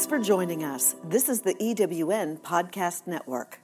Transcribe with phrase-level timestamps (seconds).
[0.00, 0.96] Thanks for joining us.
[1.04, 3.60] This is the EWN Podcast Network.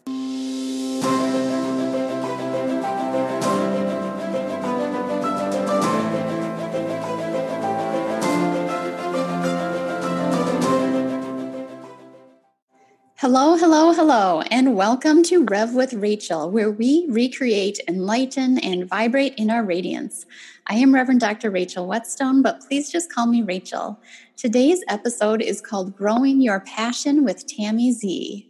[13.39, 19.35] Hello, hello, hello, and welcome to Rev with Rachel, where we recreate, enlighten, and vibrate
[19.35, 20.25] in our radiance.
[20.69, 21.51] I am Reverend Dr.
[21.51, 24.01] Rachel Wetzsteon, but please just call me Rachel.
[24.39, 28.46] Today's episode is called Growing Your Passion with Tammy Z.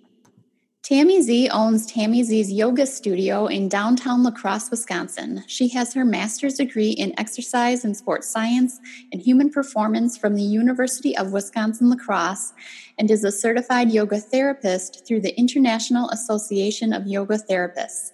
[0.89, 5.43] Tammy Z owns Tammy Z's yoga studio in downtown La Crosse, Wisconsin.
[5.49, 8.79] She has her master's degree in exercise and sports science
[9.11, 12.53] and human performance from the University of Wisconsin La Crosse
[13.01, 18.13] and is a certified yoga therapist through the International Association of Yoga Therapists.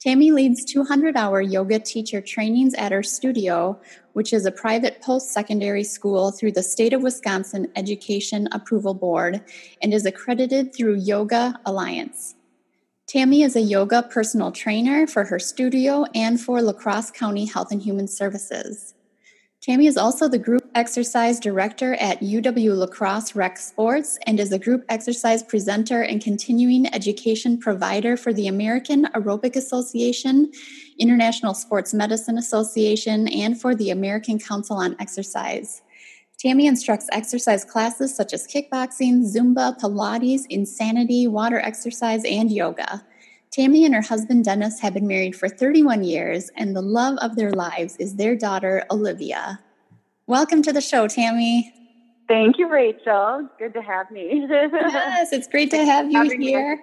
[0.00, 3.78] Tammy leads 200 hour yoga teacher trainings at her studio,
[4.14, 9.42] which is a private post secondary school through the State of Wisconsin Education Approval Board
[9.82, 12.34] and is accredited through Yoga Alliance.
[13.06, 17.70] Tammy is a yoga personal trainer for her studio and for La Crosse County Health
[17.70, 18.94] and Human Services.
[19.62, 24.58] Tammy is also the group exercise director at UW Lacrosse Rec Sports and is a
[24.58, 30.50] group exercise presenter and continuing education provider for the American Aerobic Association,
[30.98, 35.82] International Sports Medicine Association, and for the American Council on Exercise.
[36.38, 43.04] Tammy instructs exercise classes such as kickboxing, Zumba, Pilates, insanity, water exercise, and yoga.
[43.50, 47.34] Tammy and her husband Dennis have been married for 31 years, and the love of
[47.34, 49.58] their lives is their daughter, Olivia.
[50.28, 51.74] Welcome to the show, Tammy.
[52.28, 53.48] Thank you, Rachel.
[53.58, 54.46] Good to have me.
[54.48, 56.80] yes, it's great to have you here.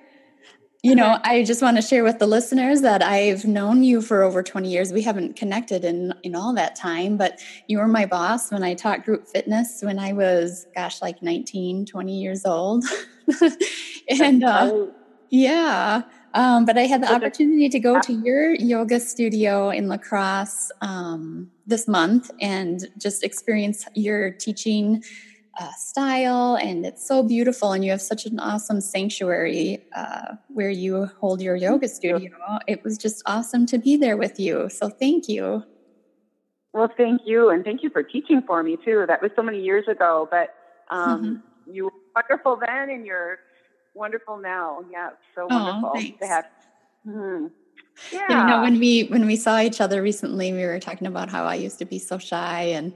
[0.84, 4.22] You know, I just want to share with the listeners that I've known you for
[4.22, 4.92] over 20 years.
[4.92, 8.74] We haven't connected in in all that time, but you were my boss when I
[8.74, 12.84] taught group fitness when I was gosh like 19, 20 years old.
[14.10, 14.88] and uh,
[15.30, 16.04] yeah,
[16.38, 20.72] um, but I had the opportunity to go to your yoga studio in La Crosse
[20.82, 25.04] um, this month and just experience your teaching
[25.60, 26.56] uh, style.
[26.56, 27.72] And it's so beautiful.
[27.72, 32.30] And you have such an awesome sanctuary uh, where you hold your yoga studio.
[32.68, 34.70] It was just awesome to be there with you.
[34.70, 35.64] So thank you.
[36.72, 37.50] Well, thank you.
[37.50, 39.06] And thank you for teaching for me, too.
[39.08, 40.28] That was so many years ago.
[40.30, 40.54] But
[40.92, 41.74] um, mm-hmm.
[41.74, 43.40] you were wonderful then, and you're
[43.98, 44.84] wonderful now.
[44.92, 46.46] Yeah, so wonderful oh, to have.
[47.08, 47.48] Mm-hmm.
[48.14, 48.28] Yeah.
[48.30, 51.46] You know, when we when we saw each other recently, we were talking about how
[51.46, 52.94] I used to be so shy, and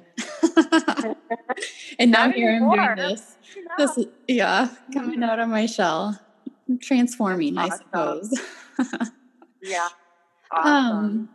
[2.00, 3.38] and now here I'm doing this.
[3.78, 5.24] This, yeah, coming mm-hmm.
[5.24, 6.20] out of my shell,
[6.82, 7.72] transforming, awesome.
[7.72, 8.42] I suppose.
[9.64, 9.90] yeah.
[10.52, 10.70] Awesome.
[10.72, 11.30] Um,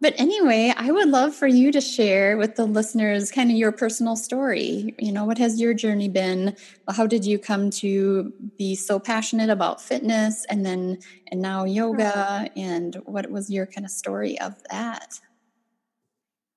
[0.00, 3.70] but anyway, I would love for you to share with the listeners kind of your
[3.70, 4.94] personal story.
[4.98, 6.56] You know, what has your journey been?
[6.88, 10.98] How did you come to be so passionate about fitness and then
[11.30, 15.20] and now yoga and what was your kind of story of that?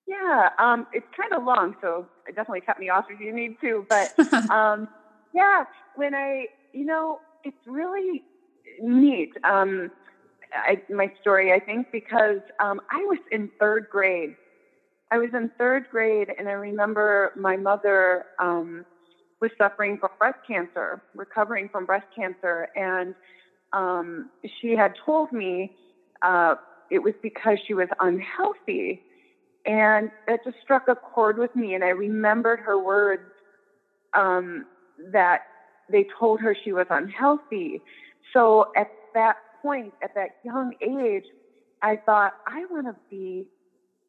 [0.07, 3.57] Yeah, um, it's kind of long, so it definitely cut me off if you need
[3.61, 3.85] to.
[3.89, 4.17] But
[4.49, 4.87] um,
[5.33, 5.65] yeah,
[5.95, 8.23] when I, you know, it's really
[8.81, 9.33] neat.
[9.43, 9.91] Um,
[10.53, 14.35] I, my story, I think, because um, I was in third grade.
[15.11, 18.85] I was in third grade, and I remember my mother um,
[19.41, 23.13] was suffering from breast cancer, recovering from breast cancer, and
[23.73, 25.75] um, she had told me
[26.21, 26.55] uh,
[26.89, 29.01] it was because she was unhealthy.
[29.65, 33.31] And that just struck a chord with me, and I remembered her words
[34.13, 34.65] um,
[35.11, 35.41] that
[35.89, 37.81] they told her she was unhealthy.
[38.33, 41.23] So at that point, at that young age,
[41.81, 43.47] I thought, I want to be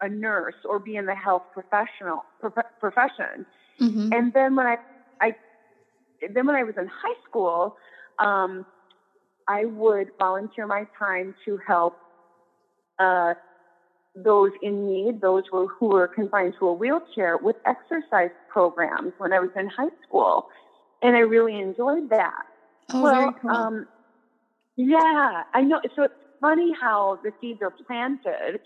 [0.01, 3.47] a nurse or be in the health professional prof- profession.
[3.81, 4.13] Mm-hmm.
[4.13, 4.77] And then when I,
[5.21, 5.35] I,
[6.35, 7.77] then when I was in high school,
[8.19, 8.67] um,
[9.49, 11.97] I would volunteer my time to help
[12.99, 13.35] uh,
[14.15, 19.33] those in need, those who, who were confined to a wheelchair, with exercise programs when
[19.33, 20.49] I was in high school,
[21.03, 22.45] and I really enjoyed that.
[22.93, 23.51] Oh, well, very cool.
[23.51, 23.87] Um,
[24.77, 25.81] yeah, I know.
[25.95, 28.61] So it's funny how the seeds are planted.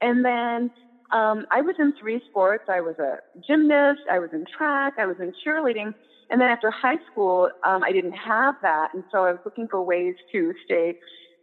[0.00, 0.70] And then
[1.12, 2.64] um, I was in three sports.
[2.68, 3.16] I was a
[3.46, 5.92] gymnast, I was in track, I was in cheerleading.
[6.30, 8.88] And then after high school, um, I didn't have that.
[8.94, 10.94] And so I was looking for ways to stay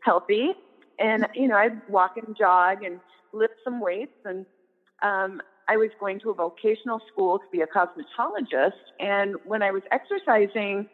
[0.01, 0.49] healthy.
[0.99, 2.99] And, you know, I'd walk and jog and
[3.33, 4.15] lift some weights.
[4.25, 4.45] And
[5.03, 8.71] um, I was going to a vocational school to be a cosmetologist.
[8.99, 10.87] And when I was exercising,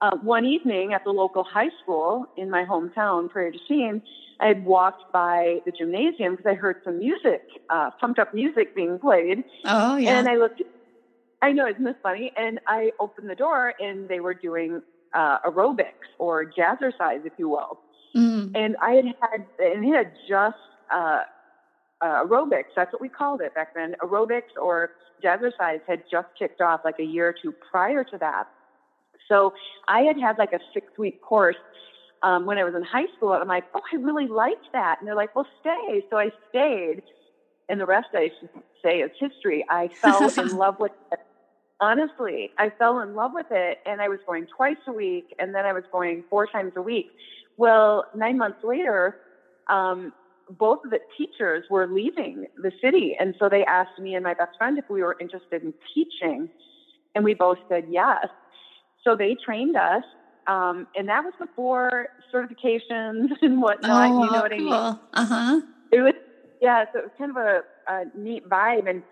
[0.00, 4.02] uh, one evening at the local high school in my hometown, Prairie du Chien,
[4.40, 8.74] I had walked by the gymnasium because I heard some music, uh, pumped up music
[8.76, 9.44] being played.
[9.64, 10.18] Oh, yeah.
[10.18, 10.62] And I looked,
[11.40, 12.32] I know, isn't this funny?
[12.36, 14.82] And I opened the door and they were doing
[15.14, 17.80] uh, aerobics or jazzercise, if you will.
[18.14, 18.52] Mm.
[18.54, 20.56] And I had had, and it had just
[20.92, 21.20] uh,
[22.02, 22.74] uh, aerobics.
[22.74, 23.94] That's what we called it back then.
[24.02, 24.90] Aerobics or
[25.24, 28.48] jazzercise had just kicked off like a year or two prior to that.
[29.28, 29.54] So
[29.88, 31.56] I had had like a six week course
[32.22, 33.32] um, when I was in high school.
[33.32, 34.98] And I'm like, oh, I really liked that.
[34.98, 36.04] And they're like, well, stay.
[36.10, 37.02] So I stayed.
[37.68, 38.48] And the rest, I should
[38.82, 39.64] say, is history.
[39.68, 41.20] I fell in love with it.
[41.80, 43.78] Honestly, I fell in love with it.
[43.86, 45.34] And I was going twice a week.
[45.38, 47.10] And then I was going four times a week.
[47.56, 49.16] Well, nine months later,
[49.68, 50.12] um,
[50.50, 53.16] both of the teachers were leaving the city.
[53.18, 56.48] And so they asked me and my best friend if we were interested in teaching.
[57.14, 58.26] And we both said yes.
[59.06, 60.02] So they trained us.
[60.46, 64.10] Um, and that was before certifications and whatnot.
[64.10, 64.72] Oh, you know what cool.
[64.72, 64.98] I mean?
[65.14, 65.60] Uh huh.
[65.92, 66.14] It was,
[66.60, 68.88] yeah, so it was kind of a, a neat vibe.
[68.88, 69.02] And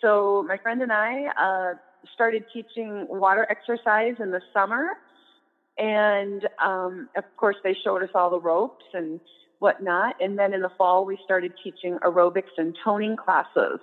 [0.00, 1.74] so my friend and I uh,
[2.14, 4.90] started teaching water exercise in the summer.
[5.78, 9.20] And um, of course, they showed us all the ropes and
[9.58, 10.16] whatnot.
[10.20, 13.80] And then in the fall, we started teaching aerobics and toning classes.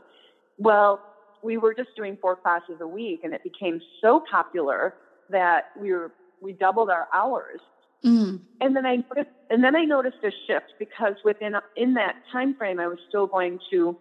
[0.57, 1.00] Well,
[1.42, 4.94] we were just doing four classes a week, and it became so popular
[5.29, 6.11] that we were
[6.41, 7.59] we doubled our hours.
[8.03, 8.39] Mm.
[8.61, 12.55] And then I noticed, and then I noticed a shift because within in that time
[12.55, 13.97] frame, I was still going to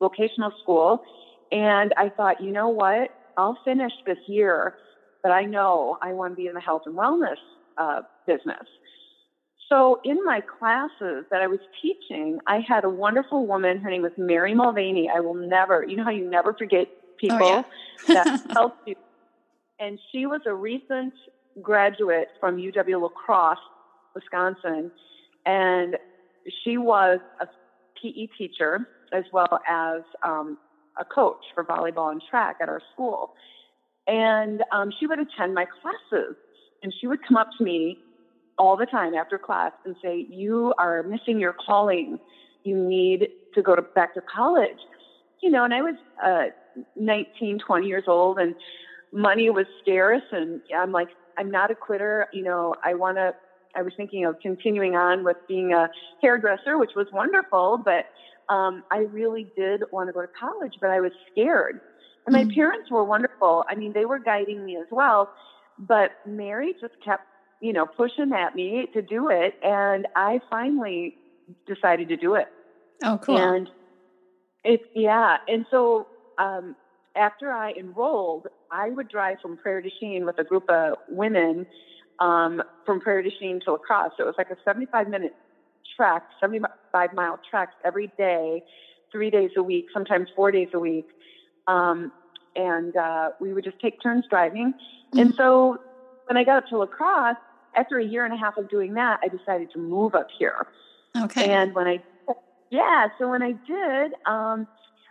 [0.00, 1.02] vocational school,
[1.52, 4.74] and I thought, you know what, I'll finish this year,
[5.22, 7.36] but I know I want to be in the health and wellness
[7.78, 8.66] uh, business.
[9.68, 13.78] So in my classes that I was teaching, I had a wonderful woman.
[13.78, 15.08] Her name was Mary Mulvaney.
[15.14, 16.88] I will never, you know how you never forget
[17.18, 17.64] people oh,
[18.08, 18.24] yeah.
[18.24, 18.96] that helped you.
[19.82, 21.12] And she was a recent
[21.60, 23.58] graduate from UW La Crosse,
[24.14, 24.92] Wisconsin.
[25.44, 25.96] And
[26.62, 27.46] she was a
[28.00, 30.56] PE teacher as well as um,
[30.98, 33.34] a coach for volleyball and track at our school.
[34.06, 36.36] And um, she would attend my classes
[36.84, 37.98] and she would come up to me
[38.58, 42.20] all the time after class and say, You are missing your calling.
[42.62, 44.78] You need to go to, back to college.
[45.42, 45.94] You know, and I was
[46.24, 46.44] uh,
[46.94, 48.54] 19, 20 years old, and
[49.12, 50.22] money was scarce.
[50.32, 52.28] And I'm like, I'm not a quitter.
[52.32, 53.34] You know, I want to,
[53.74, 55.88] I was thinking of continuing on with being a
[56.20, 58.06] hairdresser, which was wonderful, but
[58.52, 61.80] um, I really did want to go to college, but I was scared.
[62.26, 62.54] And my mm-hmm.
[62.54, 63.64] parents were wonderful.
[63.68, 65.30] I mean, they were guiding me as well.
[65.78, 67.24] But Mary just kept
[67.62, 69.54] you know, pushing at me to do it.
[69.62, 71.16] And I finally
[71.66, 72.48] decided to do it.
[73.04, 73.38] Oh, cool.
[73.38, 73.70] And
[74.64, 75.36] it's, yeah.
[75.46, 76.08] And so,
[76.38, 76.74] um,
[77.14, 81.66] after I enrolled, I would drive from Prairie du Chien with a group of women
[82.18, 84.12] um, from Prairie du Chien to La Crosse.
[84.16, 85.36] So it was like a 75 minute
[85.94, 88.64] trek, 75 mile trek every day,
[89.12, 91.06] three days a week, sometimes four days a week.
[91.66, 92.12] Um,
[92.56, 94.72] and uh, we would just take turns driving.
[94.72, 95.18] Mm-hmm.
[95.18, 95.78] And so
[96.26, 97.36] when I got up to La Crosse,
[97.74, 100.66] after a year and a half of doing that, I decided to move up here.
[101.16, 101.50] Okay.
[101.50, 102.02] And when I,
[102.70, 104.66] yeah, so when I did, um,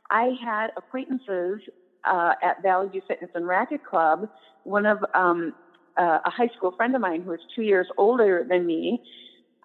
[0.09, 1.61] I had acquaintances
[2.06, 4.30] uh, at Valley View Fitness and Racket Club.
[4.63, 5.53] One of um,
[5.98, 9.01] uh, a high school friend of mine who was two years older than me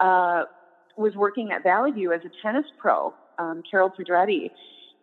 [0.01, 0.45] uh,
[0.97, 4.51] was working at Valley View as a tennis pro, um, Carol Pedretti.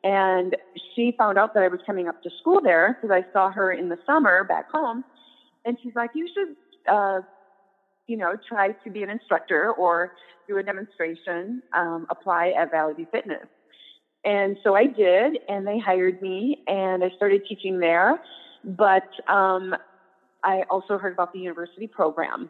[0.03, 0.57] And
[0.95, 3.71] she found out that I was coming up to school there because I saw her
[3.71, 5.03] in the summer back home.
[5.65, 6.55] And she's like, You should
[6.91, 7.21] uh,
[8.07, 10.13] you know, try to be an instructor or
[10.47, 13.47] do a demonstration, um, apply at Valley View Fitness.
[14.25, 18.21] And so I did, and they hired me, and I started teaching there.
[18.63, 19.75] But um,
[20.43, 22.49] I also heard about the university program.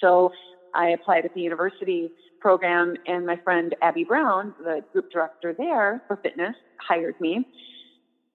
[0.00, 0.32] So
[0.74, 2.10] I applied at the university
[2.40, 7.46] program, and my friend Abby Brown, the group director there for fitness, hired me.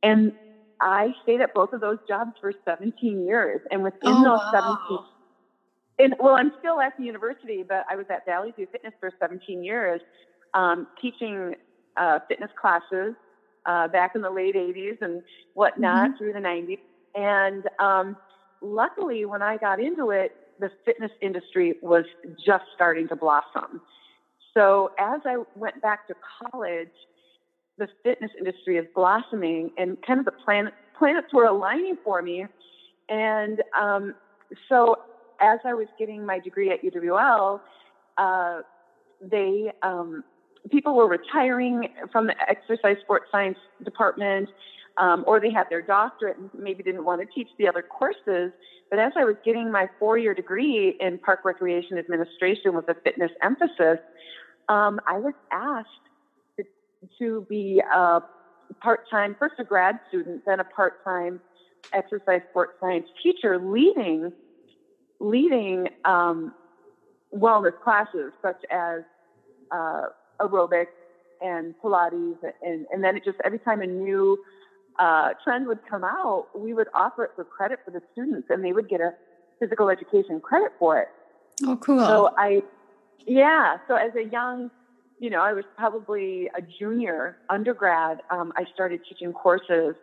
[0.03, 0.33] And
[0.79, 3.61] I stayed at both of those jobs for 17 years.
[3.71, 4.77] And within oh, those wow.
[4.89, 5.05] 17
[5.97, 9.11] and well, I'm still at the university, but I was at Valley View Fitness for
[9.19, 10.01] 17 years,
[10.53, 11.55] um, teaching
[11.97, 13.15] uh, fitness classes
[13.65, 15.21] uh, back in the late 80s and
[15.53, 16.17] whatnot mm-hmm.
[16.17, 16.79] through the 90s.
[17.15, 18.17] And um,
[18.61, 22.05] luckily, when I got into it, the fitness industry was
[22.45, 23.81] just starting to blossom.
[24.53, 26.87] So as I went back to college,
[27.77, 32.45] the fitness industry is blossoming, and kind of the planet, planets were aligning for me.
[33.09, 34.15] And um,
[34.69, 34.95] so
[35.41, 37.59] as I was getting my degree at UWL,
[38.17, 38.61] uh,
[39.21, 40.23] they um,
[40.71, 44.49] people were retiring from the exercise sports science department,
[44.97, 48.51] um, or they had their doctorate and maybe didn't want to teach the other courses.
[48.89, 53.31] But as I was getting my four-year degree in park recreation administration with a fitness
[53.41, 53.99] emphasis,
[54.69, 55.89] um, I was asked
[56.57, 56.63] to,
[57.19, 58.21] to be a
[58.81, 61.39] part-time, first a grad student, then a part-time
[61.93, 64.31] exercise sports science teacher leading
[65.19, 66.53] leading um,
[67.33, 69.01] wellness classes such as
[69.71, 70.03] uh,
[70.39, 70.87] aerobics
[71.41, 74.39] and Pilates, and and then it just every time a new
[74.99, 78.63] uh, trend would come out, we would offer it for credit for the students, and
[78.63, 79.13] they would get a
[79.59, 81.09] physical education credit for it.
[81.65, 82.05] Oh, cool.
[82.05, 82.63] So I,
[83.25, 83.77] yeah.
[83.87, 84.69] So as a young,
[85.19, 88.21] you know, I was probably a junior undergrad.
[88.29, 89.95] Um, I started teaching courses,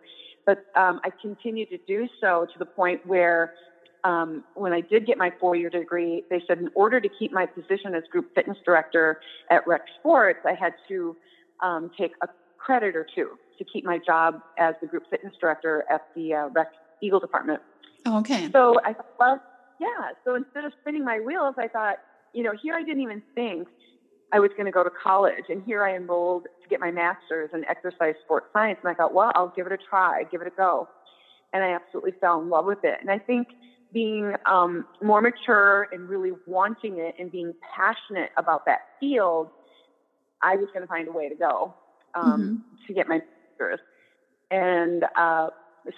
[0.46, 3.54] but um, I continued to do so to the point where
[4.04, 7.32] um, when I did get my four year degree, they said in order to keep
[7.32, 11.16] my position as group fitness director at Rec Sports, I had to
[11.62, 12.28] um, take a
[12.58, 16.48] credit or two to keep my job as the group fitness director at the uh,
[16.48, 16.68] Rec
[17.00, 17.60] Eagle department.
[18.06, 18.50] Oh, okay.
[18.50, 19.42] So I thought, well,
[19.80, 20.10] yeah.
[20.24, 21.98] So instead of spinning my wheels, I thought,
[22.32, 23.68] you know, here I didn't even think
[24.32, 25.44] I was going to go to college.
[25.48, 28.78] And here I enrolled to get my master's in exercise sports science.
[28.82, 30.88] And I thought, well, I'll give it a try, give it a go.
[31.52, 32.98] And I absolutely fell in love with it.
[33.00, 33.48] And I think
[33.92, 39.48] being um, more mature and really wanting it and being passionate about that field,
[40.42, 41.74] I was going to find a way to go
[42.14, 42.86] um, mm-hmm.
[42.86, 43.20] to get my
[43.50, 43.80] master's.
[44.50, 45.48] And uh,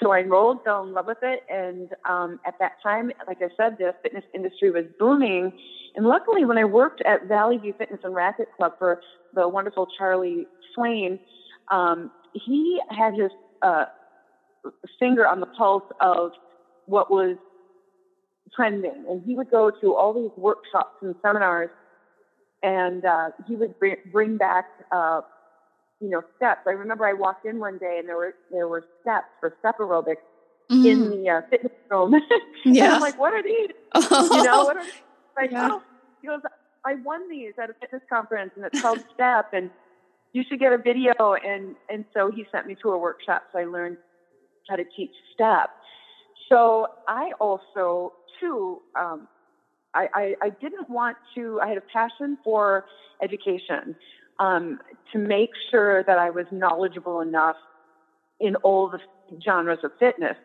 [0.00, 1.42] so I enrolled, fell in love with it.
[1.48, 5.52] And um, at that time, like I said, the fitness industry was booming.
[5.96, 9.00] And luckily, when I worked at Valley View Fitness and Racket Club for
[9.34, 11.18] the wonderful Charlie Swain,
[11.70, 13.30] um, he had his
[13.62, 13.86] uh,
[14.98, 16.32] finger on the pulse of
[16.86, 17.36] what was
[18.54, 19.04] trending.
[19.08, 21.70] And he would go to all these workshops and seminars,
[22.62, 25.20] and uh, he would bring, bring back, uh,
[26.00, 26.62] you know, steps.
[26.66, 29.78] I remember I walked in one day, and there were there were steps for step
[29.78, 30.16] aerobics
[30.70, 30.86] mm.
[30.86, 32.14] in the uh, fitness room.
[32.64, 32.84] yeah.
[32.84, 33.70] and I'm like, what are these?
[33.94, 34.92] you know, what are these?
[35.36, 35.68] Like, yeah.
[35.72, 35.82] oh,
[36.20, 36.40] he goes,
[36.84, 39.70] I won these at a fitness conference, and it's called Step, and
[40.32, 41.34] you should get a video.
[41.34, 43.96] And and so he sent me to a workshop, so I learned
[44.68, 45.70] how to teach Step.
[46.48, 49.28] So I also too, um,
[49.94, 52.84] I, I, I, didn't want to, I had a passion for
[53.22, 53.94] education
[54.38, 54.80] um,
[55.12, 57.56] to make sure that I was knowledgeable enough
[58.40, 58.98] in all the
[59.44, 60.36] genres of fitness.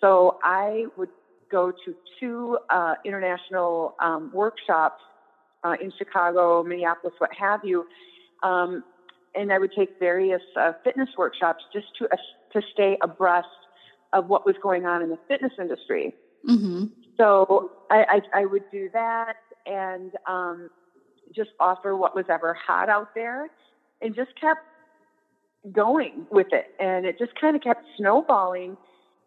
[0.00, 1.08] So I would
[1.50, 5.00] go to two uh, international um, workshops
[5.64, 7.86] uh, in Chicago, Minneapolis, what have you.
[8.42, 8.84] Um,
[9.34, 12.16] and I would take various uh, fitness workshops just to, uh,
[12.52, 13.48] to stay abreast
[14.12, 16.14] of what was going on in the fitness industry.
[16.48, 16.86] Mm-hmm.
[17.16, 19.36] So I, I, I, would do that
[19.66, 20.70] and um,
[21.34, 23.50] just offer what was ever hot out there
[24.00, 24.64] and just kept
[25.72, 26.74] going with it.
[26.78, 28.76] And it just kind of kept snowballing.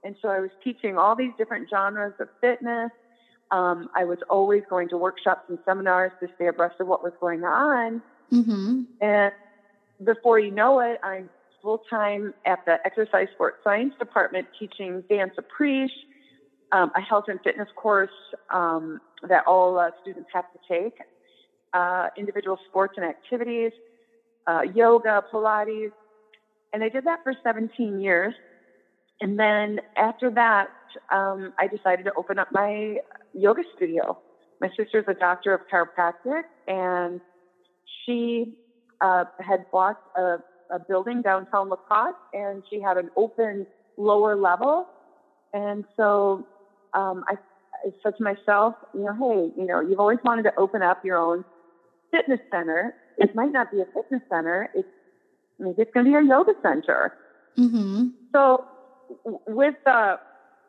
[0.04, 2.92] And so I was teaching all these different genres of fitness.
[3.52, 7.14] Um, I was always going to workshops and seminars to stay abreast of what was
[7.20, 8.02] going on.
[8.32, 8.84] Mm-hmm.
[9.02, 9.34] And
[10.04, 11.30] before you know it, I'm
[11.62, 15.92] full time at the exercise sports science department teaching dance apres
[16.72, 18.10] um, a health and fitness course
[18.54, 20.94] um, that all uh, students have to take,
[21.74, 23.72] uh, individual sports and activities,
[24.48, 25.92] uh, yoga, Pilates,
[26.74, 28.34] and I did that for 17 years.
[29.20, 30.70] And then after that,
[31.12, 32.98] um, I decided to open up my
[33.34, 34.18] yoga studio.
[34.62, 37.20] My sister's a doctor of chiropractic, and
[38.06, 38.56] she
[39.02, 40.38] uh, had bought a,
[40.72, 44.88] a building downtown La Crosse, and she had an open lower level.
[45.54, 46.46] And so
[46.94, 47.36] um, I,
[47.86, 51.04] I said to myself, you know, hey, you know, you've always wanted to open up
[51.04, 51.44] your own
[52.12, 52.96] fitness center.
[53.18, 54.70] It might not be a fitness center.
[54.74, 54.88] It's
[55.60, 57.14] maybe it's going to be a yoga center.
[57.58, 58.08] Mm-hmm.
[58.32, 58.66] So
[59.48, 60.18] with uh,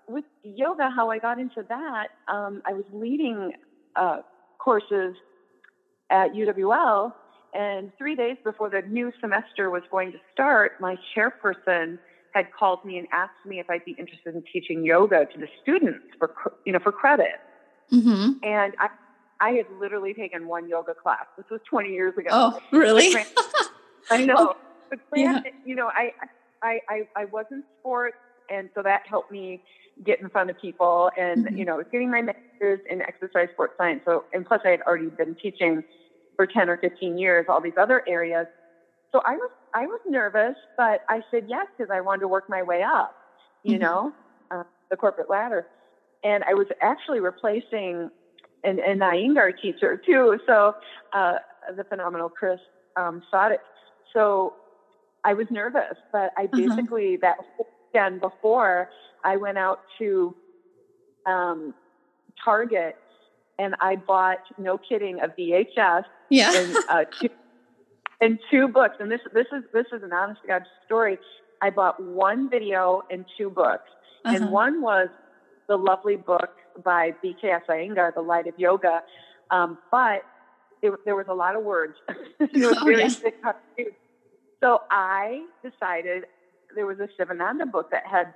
[0.09, 3.53] with yoga, how I got into that, um, I was leading
[3.97, 4.19] uh,
[4.59, 5.15] courses
[6.11, 7.13] at UWL,
[7.55, 11.99] and three days before the new semester was going to start, my chairperson
[12.33, 15.49] had called me and asked me if I'd be interested in teaching yoga to the
[15.63, 17.41] students for you know for credit.
[17.93, 18.43] Mm-hmm.
[18.43, 18.89] And I
[19.41, 21.27] I had literally taken one yoga class.
[21.37, 22.29] This was 20 years ago.
[22.31, 23.15] Oh, really?
[24.11, 24.35] I know.
[24.39, 24.57] Oh,
[24.89, 25.61] but granted, yeah.
[25.67, 26.13] you know, I,
[26.63, 28.17] I I I was in sports,
[28.49, 29.63] and so that helped me
[30.05, 31.11] get in front of people.
[31.19, 31.57] And mm-hmm.
[31.57, 34.03] you know, I was getting my master's in exercise sports science.
[34.05, 35.83] So, and plus, I had already been teaching
[36.37, 38.47] for 10 or 15 years all these other areas.
[39.13, 42.49] So I was I was nervous, but I said yes because I wanted to work
[42.49, 43.15] my way up,
[43.63, 43.83] you mm-hmm.
[43.83, 44.13] know,
[44.51, 45.67] uh, the corporate ladder.
[46.25, 48.11] And I was actually replacing
[48.65, 50.39] an, an Iyengar teacher too.
[50.47, 50.75] So
[51.13, 51.35] uh,
[51.77, 52.61] the phenomenal Chris
[52.97, 53.59] um, Sadek.
[54.13, 54.55] So
[55.25, 56.69] I was nervous, but I mm-hmm.
[56.69, 57.35] basically uh-huh.
[57.59, 58.91] that weekend before
[59.25, 60.35] I went out to
[61.27, 61.75] um,
[62.45, 62.97] Target
[63.59, 66.57] and I bought, no kidding, a VHS yeah.
[66.57, 67.29] and uh, two
[68.21, 68.97] and two books.
[69.01, 71.19] And this this is this is an honest to God story.
[71.61, 73.91] I bought one video and two books.
[74.25, 74.37] uh-huh.
[74.37, 75.09] and one was
[75.69, 76.51] the lovely book
[76.85, 79.03] by BKS Iyengar, The Light of Yoga.
[79.51, 80.23] Um, but
[80.81, 81.95] it, there was a lot of words.
[82.41, 83.85] it was oh, very yeah.
[84.63, 86.25] So I decided
[86.75, 88.35] there was a Sivananda book that had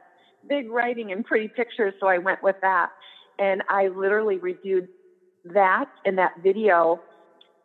[0.49, 2.91] big writing and pretty pictures, so I went with that.
[3.39, 4.89] And I literally reviewed
[5.53, 7.01] that and that video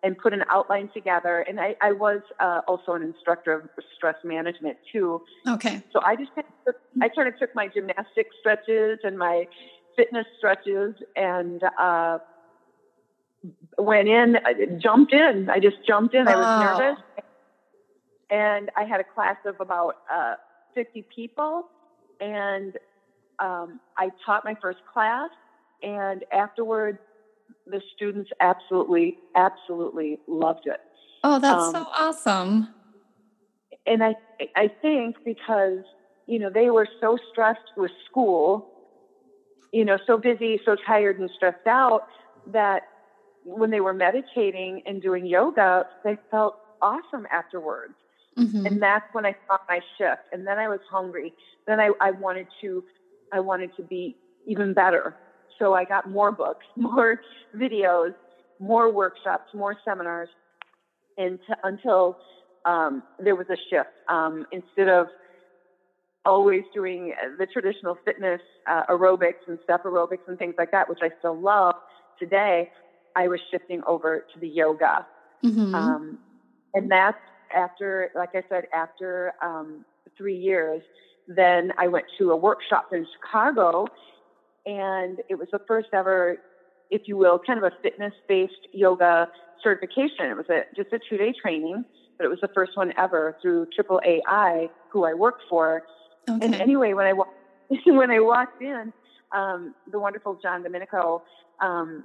[0.03, 1.45] and put an outline together.
[1.47, 5.21] And I, I was uh, also an instructor of stress management too.
[5.47, 5.81] Okay.
[5.93, 9.47] So I just kind took, I sort of took my gymnastic stretches and my
[9.95, 12.17] fitness stretches and uh,
[13.77, 14.37] went in,
[14.81, 15.49] jumped in.
[15.49, 16.27] I just jumped in.
[16.27, 17.03] I was nervous.
[18.29, 20.35] And I had a class of about uh,
[20.73, 21.67] 50 people.
[22.19, 22.77] And
[23.39, 25.29] um, I taught my first class.
[25.83, 26.99] And afterwards,
[27.67, 30.79] the students absolutely, absolutely loved it.
[31.23, 32.67] Oh, that's um, so awesome.
[33.85, 34.15] And I,
[34.55, 35.79] I think because,
[36.27, 38.67] you know, they were so stressed with school,
[39.71, 42.07] you know, so busy, so tired and stressed out
[42.47, 42.83] that
[43.43, 47.93] when they were meditating and doing yoga, they felt awesome afterwards.
[48.37, 48.65] Mm-hmm.
[48.65, 50.21] And that's when I saw my shift.
[50.31, 51.33] And then I was hungry.
[51.67, 52.83] Then I, I wanted to,
[53.33, 54.15] I wanted to be
[54.45, 55.15] even better.
[55.61, 57.21] So I got more books, more
[57.55, 58.13] videos,
[58.59, 60.29] more workshops, more seminars,
[61.17, 62.17] and t- until
[62.65, 63.89] um, there was a shift.
[64.09, 65.07] Um, instead of
[66.25, 70.99] always doing the traditional fitness uh, aerobics and step aerobics and things like that, which
[71.01, 71.75] I still love
[72.19, 72.69] today,
[73.15, 75.05] I was shifting over to the yoga.
[75.43, 75.73] Mm-hmm.
[75.73, 76.19] Um,
[76.73, 77.17] and that's
[77.55, 79.83] after, like I said, after um,
[80.17, 80.81] three years,
[81.27, 83.87] then I went to a workshop in Chicago
[84.65, 86.37] and it was the first ever,
[86.89, 89.27] if you will, kind of a fitness based yoga
[89.63, 90.25] certification.
[90.25, 91.83] It was a, just a two day training,
[92.17, 95.83] but it was the first one ever through Triple AI, who I work for.
[96.29, 96.45] Okay.
[96.45, 97.13] And anyway, when I,
[97.85, 98.93] when I walked in,
[99.31, 101.23] um, the wonderful John Domenico
[101.61, 102.03] um,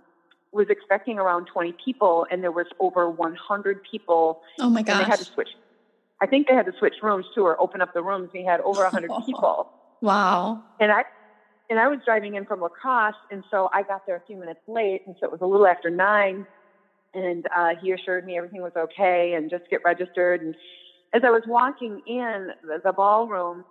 [0.53, 4.41] was expecting around 20 people, and there was over 100 people.
[4.61, 4.95] Oh my gosh!
[4.95, 5.49] And they had to switch.
[6.21, 8.31] I think they had to switch rooms too, or open up the rooms.
[8.33, 9.69] We had over 100 people.
[10.01, 10.63] Wow!
[10.81, 11.03] And I
[11.71, 14.39] and I was driving in from La Crosse, and so I got there a few
[14.39, 16.47] minutes late, and so it was a little after nine.
[17.15, 20.43] And uh, he assured me everything was okay, and just get registered.
[20.43, 20.55] And
[21.15, 23.65] as I was walking in the, the ballroom,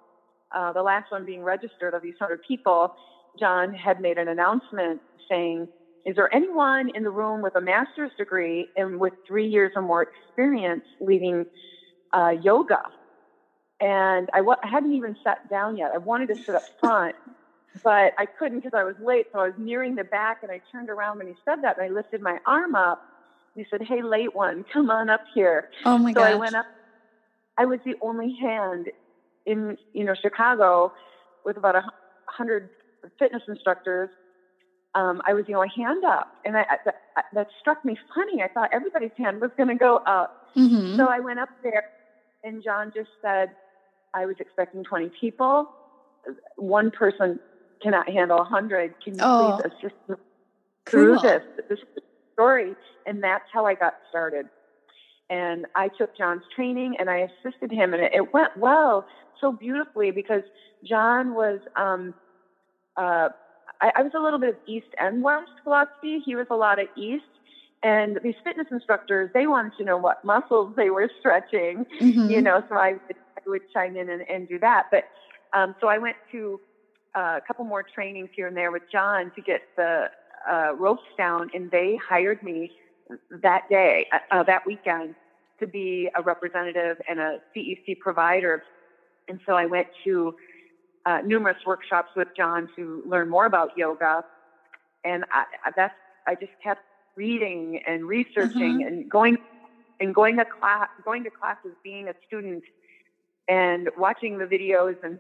[0.56, 2.90] uh, the last one being registered of these hundred people,
[3.40, 5.68] John had made an announcement saying,
[6.06, 9.82] "Is there anyone in the room with a master's degree and with three years or
[9.84, 11.46] more experience leading
[12.14, 12.82] uh, yoga?"
[13.82, 15.92] And I w- I hadn't even sat down yet.
[15.94, 17.16] I wanted to sit up front
[17.84, 19.28] but I couldn't because I was late.
[19.32, 21.86] So I was nearing the back and I turned around when he said that and
[21.86, 23.02] I lifted my arm up.
[23.56, 25.70] He said, Hey, late one, come on up here.
[25.86, 26.22] Oh my God.
[26.22, 26.34] so gosh.
[26.34, 26.66] I went up.
[27.58, 28.88] I was the only hand
[29.46, 30.92] in, you know, Chicago
[31.46, 31.84] with about a
[32.28, 32.70] hundred
[33.20, 34.10] fitness instructors.
[34.94, 36.96] Um, I was the only hand up and I, that,
[37.34, 38.42] that struck me funny.
[38.42, 40.32] I thought everybody's hand was going to go up.
[40.56, 40.96] Mm-hmm.
[40.96, 41.84] So I went up there
[42.44, 43.50] and John just said,
[44.14, 45.70] I was expecting 20 people.
[46.56, 47.40] One person
[47.86, 48.96] cannot handle 100.
[49.04, 50.16] Can you oh, please assist me
[50.90, 51.80] through this, this
[52.34, 52.76] story?
[53.06, 54.48] And that's how I got started.
[55.30, 59.06] And I took John's training and I assisted him, and it, it went well
[59.40, 60.44] so beautifully because
[60.84, 62.14] John was, um,
[62.98, 63.30] uh,
[63.82, 66.22] I, I was a little bit of East and West philosophy.
[66.26, 67.24] He was a lot of East.
[67.84, 72.32] And these fitness instructors, they wanted to know what muscles they were stretching, mm-hmm.
[72.32, 74.88] you know, so I would, I would chime in and, and do that.
[74.90, 75.04] But
[75.54, 76.60] um, so I went to
[77.16, 80.10] a couple more trainings here and there with John to get the
[80.50, 82.72] uh, ropes down, and they hired me
[83.30, 85.16] that day, uh, uh that weekend,
[85.60, 88.64] to be a representative and a CEC provider.
[89.28, 90.36] And so I went to
[91.06, 94.24] uh, numerous workshops with John to learn more about yoga,
[95.04, 95.94] and I, that's
[96.28, 96.82] I just kept
[97.16, 98.88] reading and researching mm-hmm.
[98.88, 99.38] and going
[100.00, 102.64] and going to class, going to classes, being a student,
[103.48, 105.20] and watching the videos and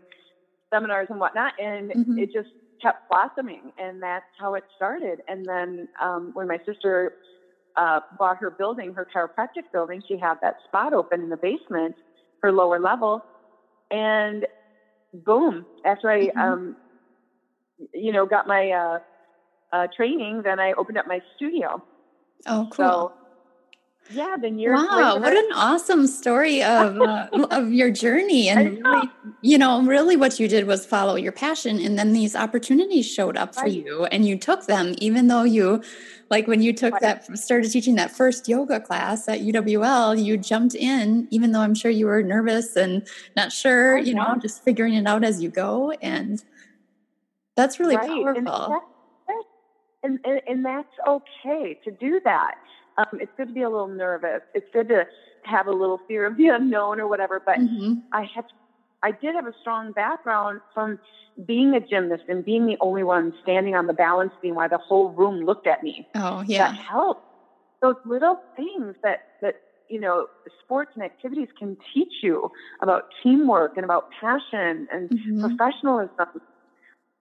[0.75, 2.19] seminars and whatnot, and mm-hmm.
[2.19, 2.49] it just
[2.81, 5.21] kept blossoming, and that's how it started.
[5.27, 7.13] And then um, when my sister
[7.77, 11.95] uh, bought her building, her chiropractic building, she had that spot open in the basement,
[12.41, 13.23] her lower level,
[13.91, 14.45] and
[15.13, 15.65] boom!
[15.85, 16.39] After I, mm-hmm.
[16.39, 16.75] um,
[17.93, 18.99] you know, got my uh,
[19.71, 21.81] uh, training, then I opened up my studio.
[22.47, 22.75] Oh, cool.
[22.75, 23.13] So
[24.11, 29.09] yeah, then years wow, what an awesome story of uh, of your journey, and really,
[29.41, 33.35] you know, really what you did was follow your passion, and then these opportunities showed
[33.35, 35.81] up for you, and you took them, even though you,
[36.29, 37.01] like when you took right.
[37.01, 41.75] that started teaching that first yoga class at UWL, you jumped in, even though I'm
[41.75, 45.49] sure you were nervous and not sure, you know, just figuring it out as you
[45.49, 46.43] go, and
[47.55, 48.07] That's really right?
[48.07, 48.37] powerful.
[48.37, 49.45] And, that's,
[50.03, 52.55] and, and, and that's okay to do that.
[52.97, 54.41] Um, it's good to be a little nervous.
[54.53, 55.05] It's good to
[55.43, 57.41] have a little fear of the unknown or whatever.
[57.45, 58.05] But Mhm.
[58.12, 58.45] I had,
[59.03, 60.97] I did have a strong background from
[61.45, 64.79] being a gymnast and being the only one standing on the balance beam while the
[64.88, 66.08] whole room looked at me.
[66.15, 67.21] Oh, yeah, That helped.
[67.81, 69.55] Those little things that that
[69.89, 70.27] you know,
[70.62, 72.49] sports and activities can teach you
[72.81, 75.36] about teamwork and about passion and Mhm.
[75.39, 76.27] professionalism.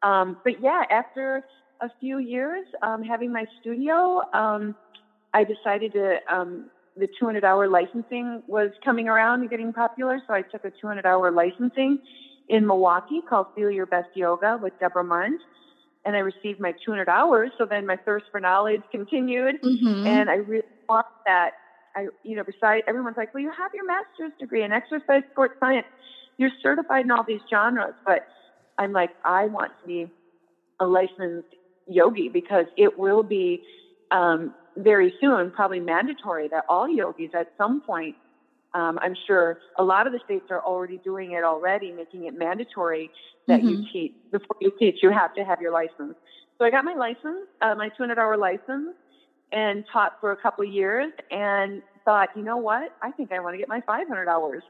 [0.03, 1.43] Um, but yeah, after
[1.81, 4.75] a few years um, having my studio, um,
[5.35, 6.19] I decided to.
[6.31, 10.71] Um, the 200 hour licensing was coming around and getting popular, so I took a
[10.81, 11.99] 200 hour licensing
[12.49, 15.41] in Milwaukee called Feel Your Best Yoga with Deborah Mundt.
[16.05, 17.51] And I received my 200 hours.
[17.59, 19.57] So then my thirst for knowledge continued.
[19.63, 20.07] Mhm.
[20.07, 21.51] And I really want that.
[21.97, 25.55] I, you know, besides everyone's like, well, you have your master's degree in exercise sports
[25.59, 25.87] science.
[26.37, 27.95] You're certified in all these genres.
[28.05, 28.23] But
[28.79, 30.07] I'm like, I want to be
[30.81, 31.49] a licensed
[31.87, 33.61] yogi because it will be
[34.11, 38.17] um, very soon, probably mandatory that all yogis at some point,
[38.75, 42.37] um, I'm sure a lot of the states are already doing it already, making it
[42.37, 43.11] mandatory
[43.47, 43.93] that you Mhm.
[43.93, 44.13] teach.
[44.33, 46.17] Before you teach, you have to have your license.
[46.59, 48.97] So I got my license, uh, my 200 hour license,
[49.53, 52.97] and taught for a couple of years and thought, you know what?
[53.03, 54.63] I think I want to get my 500 hours.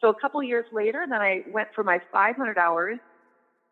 [0.00, 2.98] So a couple of years later, then I went for my 500 hours.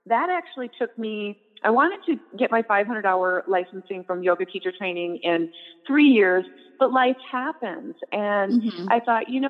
[0.07, 4.73] That actually took me, I wanted to get my 500 hour licensing from yoga teacher
[4.77, 5.49] training in
[5.87, 6.47] three years,
[6.79, 7.97] but life happens.
[8.13, 8.91] And Mhm.
[8.91, 9.49] I thought, you know,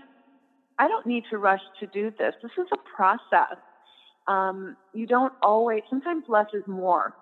[0.78, 2.34] I don't need to rush to do this.
[2.42, 3.58] This is a process.
[4.26, 7.14] Um, you don't always, sometimes less is more.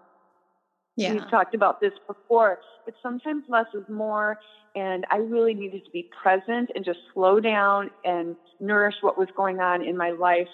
[0.97, 1.15] yeah.
[1.15, 4.37] We've talked about this before, but sometimes less is more.
[4.75, 9.29] And I really needed to be present and just slow down and nourish what was
[9.37, 10.49] going on in my life,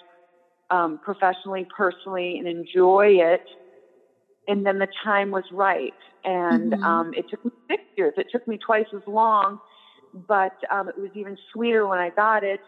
[0.69, 3.41] um, professionally, personally, and enjoy it.
[4.49, 5.95] And then the time was right.
[6.25, 6.81] And Mhm.
[6.85, 8.13] um, it took me six years.
[8.17, 9.59] It took me twice as long,
[10.13, 12.61] but um, it was even sweeter when I got it.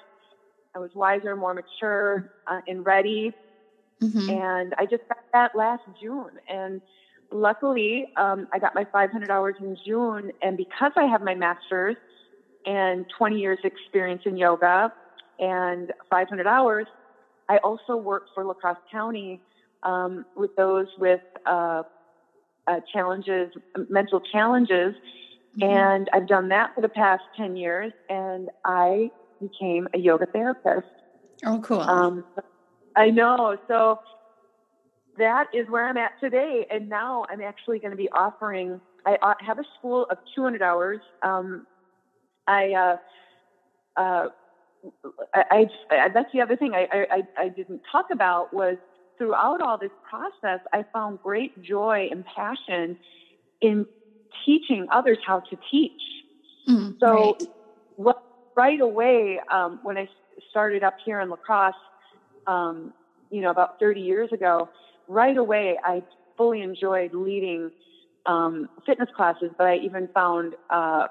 [0.76, 3.34] I was wiser, more mature, uh, and ready
[4.02, 4.44] Mhm.
[4.52, 6.32] and I just got that last June.
[6.48, 6.82] And
[7.32, 10.32] luckily, um, I got my 500 hours in June.
[10.42, 11.98] And because I have my master's
[12.66, 14.90] and 20 years experience in yoga
[15.40, 16.88] and 500 hours,
[17.50, 19.42] I also work for La Crosse County
[19.84, 21.84] um, with those with uh,
[22.68, 23.52] uh, challenges,
[23.90, 24.96] mental challenges.
[25.58, 25.64] Mhm.
[25.64, 27.94] And I've done that for the past 10 years.
[28.10, 30.88] And I became a yoga therapist.
[31.46, 31.82] Oh, cool.
[31.82, 32.24] Um,
[32.96, 33.58] I know.
[33.68, 34.00] So
[35.18, 36.66] that is where I'm at today.
[36.70, 41.00] And now I'm actually going to be offering, I have a school of 200 hours.
[41.22, 41.66] Um,
[42.48, 42.98] I, uh,
[44.00, 44.28] uh,
[45.34, 48.78] I, I, I, that's the other thing I, I, I didn't talk about was
[49.22, 52.98] throughout all this process, I found great joy and passion
[53.62, 53.86] in
[54.46, 55.92] teaching others how to teach.
[56.68, 57.48] Mm, So right.
[57.96, 58.16] what,
[58.56, 60.08] right away, um, when I
[60.50, 61.76] started up here in lacrosse,
[62.48, 62.92] um,
[63.30, 64.70] you know, about 30 years ago,
[65.08, 66.02] right away, I
[66.36, 67.70] fully enjoyed leading
[68.26, 71.06] um, fitness classes, but I even found uh,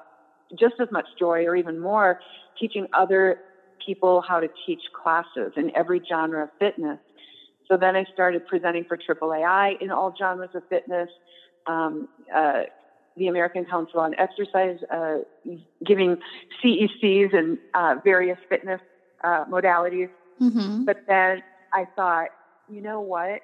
[0.59, 2.17] just as much joy or even more
[2.59, 3.37] teaching other
[3.87, 6.99] people how to teach classes in every genre of fitness.
[7.71, 11.09] So then I started presenting for AAAI in all genres of fitness.
[11.69, 12.63] Um, uh,
[13.17, 15.19] the American Council on Exercise, uh,
[15.85, 16.17] giving
[16.63, 18.81] CECs and uh, various fitness
[19.23, 20.11] uh, modalities.
[20.41, 20.85] Mhm.
[20.85, 22.31] But then I thought,
[22.69, 23.43] you know what?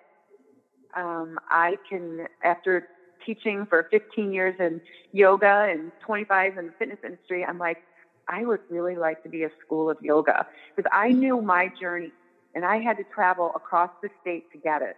[0.95, 2.89] Um, I can, after
[3.25, 4.81] teaching for 15 years in
[5.13, 7.83] yoga and 25 in the fitness industry, I'm like,
[8.29, 12.13] I would really like to be a school of yoga because I knew my journey
[12.57, 14.97] and I had to travel across the state to get it.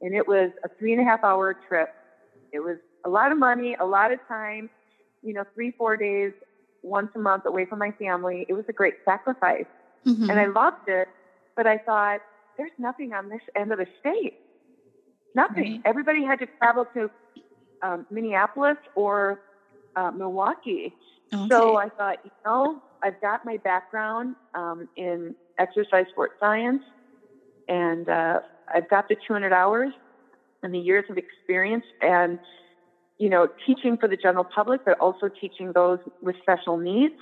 [0.00, 1.90] And it was a three and a half hour trip.
[2.52, 4.70] It was a lot of money, a lot of time,
[5.22, 6.32] you know, three, four days,
[6.82, 8.46] once a month away from my family.
[8.48, 9.66] It was a great sacrifice
[10.06, 10.30] Mhm.
[10.30, 11.08] and I loved it.
[11.56, 12.20] But I thought,
[12.56, 14.34] there's nothing on this end of the state.
[15.34, 15.72] Nothing.
[15.72, 15.80] Right.
[15.84, 17.10] Everybody had to travel to
[17.82, 19.40] um, Minneapolis or
[19.96, 20.94] uh, Milwaukee.
[21.32, 21.50] Okay.
[21.50, 26.82] So I thought, you know, I've got my background um, in exercise sports science,
[27.68, 28.40] and uh,
[28.72, 29.94] I've got the 200 hours
[30.62, 32.40] and the years of experience, and
[33.18, 37.14] you know, teaching for the general public, but also teaching those with special needs,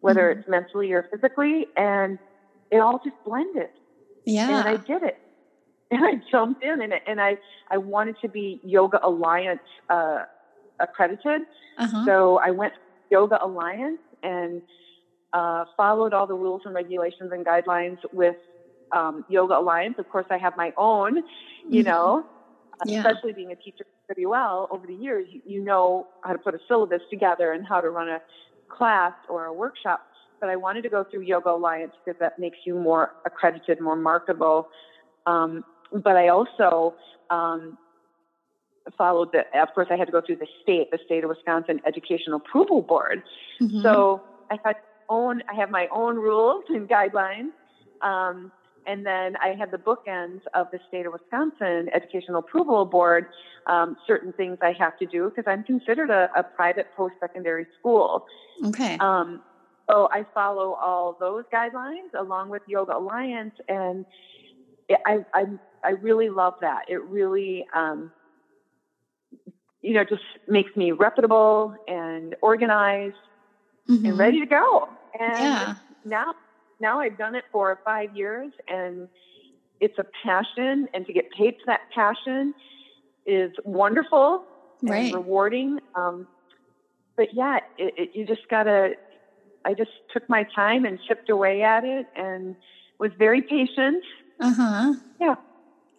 [0.00, 0.32] whether Mhm.
[0.32, 2.18] it's mentally or physically, and
[2.70, 3.68] it all just blended
[4.24, 4.48] yeah.
[4.48, 5.14] and I did it.
[5.90, 7.36] And I jumped in, and, and I
[7.70, 10.24] I wanted to be Yoga Alliance uh,
[10.80, 11.42] accredited.
[11.76, 12.08] uh-huh.
[12.08, 12.74] So I went
[13.10, 14.62] Yoga Alliance and
[15.32, 18.36] uh, followed all the rules and regulations and guidelines with
[18.92, 19.96] um, Yoga Alliance.
[19.98, 21.22] Of course, I have my own,
[21.68, 21.86] you Mhm.
[21.86, 22.24] know.
[22.86, 23.02] Yeah.
[23.04, 26.54] especially being a teacher at WL over the years, you, you know how to put
[26.54, 28.20] a syllabus together and how to run a
[28.68, 30.00] class or a workshop.
[30.40, 33.96] But I wanted to go through Yoga Alliance because that makes you more accredited, more
[33.96, 34.68] marketable.
[35.26, 36.94] Um, but I also
[37.30, 37.76] um,
[38.96, 41.80] followed the, of course, I had to go through the state, the state of Wisconsin
[41.86, 43.22] Educational Approval Board.
[43.60, 43.82] Mhm.
[43.82, 44.76] So I had
[45.08, 47.52] own, I have my own rules and guidelines.
[48.02, 48.52] Um,
[48.86, 53.26] and then I have the bookends of the state of Wisconsin Educational Approval Board,
[53.66, 58.24] um, certain things I have to do because I'm considered a, a private post-secondary school.
[58.64, 58.96] okay.
[58.98, 59.42] Um,
[59.90, 64.04] so I follow all those guidelines along with Yoga Alliance, and
[64.88, 65.46] it, I, I
[65.84, 66.82] I really love that.
[66.88, 68.10] It really um,
[69.88, 73.16] you know just makes me reputable and organized
[73.88, 74.04] Mhm.
[74.06, 74.86] and ready to go.
[75.18, 75.74] And Yeah.
[76.04, 76.32] now
[76.80, 79.08] now I've done it for five years, and
[79.80, 82.54] it's a passion, and to get paid for that passion
[83.26, 84.40] is wonderful
[84.86, 85.78] and rewarding.
[85.94, 86.26] Um,
[87.16, 88.94] but yeah, it, it, you just gotta.
[89.64, 92.56] I just took my time and chipped away at it, and
[93.00, 94.04] was very patient.
[94.40, 94.94] Uh huh.
[95.20, 95.34] Yeah.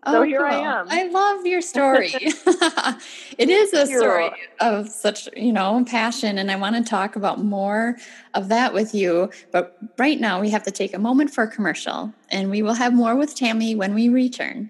[0.04, 0.88] Oh, So here I am.
[0.90, 2.12] I love your story.
[2.16, 7.44] it is a story of such, you know, passion, and I want to talk about
[7.44, 7.98] more
[8.34, 9.30] of that with you.
[9.52, 12.74] But right now, we have to take a moment for a commercial, and we will
[12.76, 14.70] have more with Tammy when we return.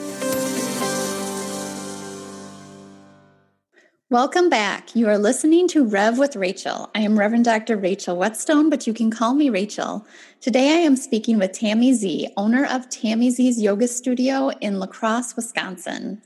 [4.11, 4.93] Welcome back.
[4.93, 6.91] You are listening to Rev with Rachel.
[6.93, 7.77] I am Reverend Dr.
[7.77, 10.05] Rachel Wetzsteon, but you can call me Rachel.
[10.41, 14.87] Today I am speaking with Tammy Z, owner of Tammy Z's Yoga Studio in La
[14.87, 16.21] Crosse, Wisconsin.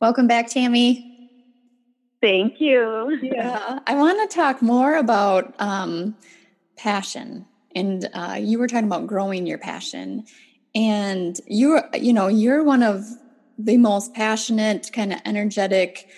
[0.00, 1.28] Welcome back, Tammy.
[2.22, 3.18] Thank you.
[3.20, 6.16] Yeah, I want to talk more about um,
[6.78, 7.44] passion,
[7.76, 10.24] and uh, you were talking about growing your passion,
[10.74, 13.04] and you're, you know, you're one of
[13.58, 16.08] the most passionate, kind of energetic,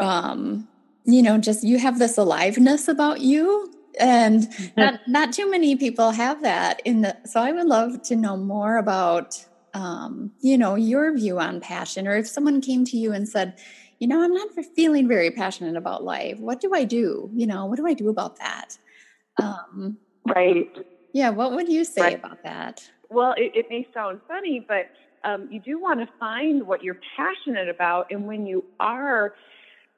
[0.00, 0.68] um,
[1.04, 6.10] you know, just you have this aliveness about you, and not not too many people
[6.10, 6.80] have that.
[6.84, 11.38] In the so, I would love to know more about, um, you know, your view
[11.38, 13.54] on passion, or if someone came to you and said
[14.00, 16.38] you know, I'm not feeling very passionate about life.
[16.38, 17.30] What do I do?
[17.34, 18.78] You know, what do I do about that?
[19.40, 19.98] Um,
[20.34, 20.68] Right.
[21.12, 22.18] yeah, what would you say Right.
[22.18, 22.82] about that?
[23.10, 24.90] Well, it, it may sound funny, but
[25.24, 29.34] um, you do want to find what you're passionate about, and when you are,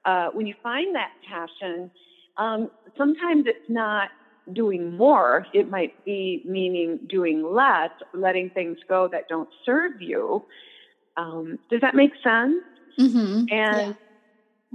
[0.04, 1.90] uh, when you find that passion,
[2.36, 4.10] um, sometimes it's not
[4.52, 5.46] doing more.
[5.52, 10.44] It might be meaning doing less, letting things go that don't serve you.
[11.16, 12.56] Um, does that make sense?
[12.98, 13.44] Mm-hmm.
[13.52, 13.96] And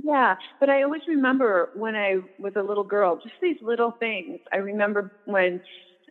[0.04, 0.36] yeah.
[0.60, 4.40] but I always remember when I was a little girl, just these little things.
[4.54, 5.62] I remember when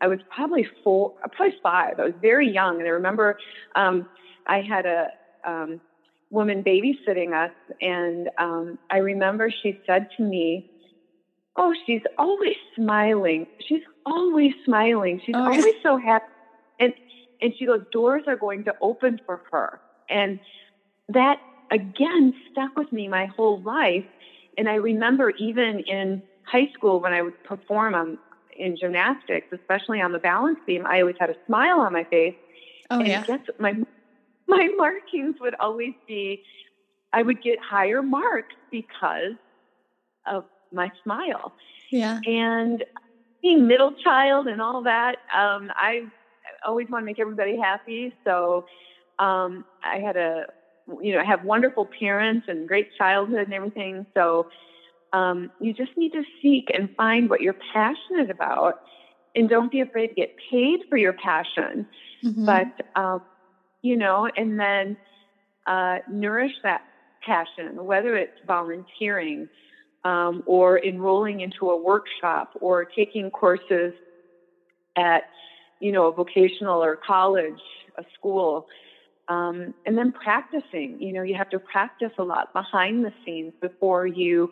[0.00, 1.98] I was probably four, probably five.
[1.98, 3.38] I was very young, and I remember
[3.74, 4.08] um,
[4.46, 5.08] I had a
[5.44, 5.80] um,
[6.30, 10.64] woman babysitting us, and um, I remember she said to me,
[11.56, 13.46] "Oh, she's always smiling.
[13.60, 15.18] She's always smiling.
[15.24, 15.62] She's Oh, yeah.
[15.62, 16.24] always so happy."
[16.78, 16.94] And
[17.40, 20.40] and she goes, "Doors are going to open for her." And
[21.08, 21.38] that
[21.70, 24.04] again stuck with me my whole life.
[24.58, 28.18] And I remember even in high school when I would perform on
[28.56, 32.34] in gymnastics, especially on the balance beam, I always had a smile on my face.
[32.90, 33.26] Oh, and yeah.
[33.26, 33.74] guess my
[34.48, 36.40] my markings would always be
[37.12, 39.34] I would get higher marks because
[40.26, 41.54] of my smile.
[41.90, 42.18] Yeah.
[42.26, 42.84] And
[43.42, 46.02] being middle child and all that, um, I
[46.66, 48.12] always want to make everybody happy.
[48.26, 48.64] So
[49.18, 50.44] um, I had a,
[51.00, 54.06] you know, I have wonderful parents and great childhood and everything.
[54.16, 54.46] So
[55.12, 58.74] um, you just need to seek and find what you're passionate about,
[59.34, 61.86] and don't be afraid to get paid for your passion.
[62.24, 62.44] Mhm.
[62.46, 62.68] But
[63.00, 63.20] um,
[63.86, 64.96] you know, and then
[65.66, 66.82] uh, nourish that
[67.24, 69.48] passion, whether it's volunteering
[70.04, 73.92] um, or enrolling into a workshop or taking courses
[74.96, 75.22] at,
[75.80, 77.62] you know, a vocational or college,
[77.96, 78.66] a school,
[79.28, 81.00] um, and then practicing.
[81.00, 84.50] You know, you have to practice a lot behind the scenes before you